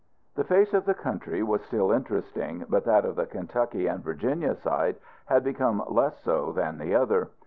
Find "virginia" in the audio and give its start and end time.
4.03-4.55